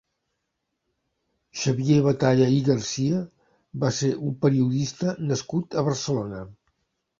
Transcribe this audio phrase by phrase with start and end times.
[1.63, 3.21] Xavier Batalla i Garcia
[3.85, 6.45] va ser un periodista nascut a Barcelona.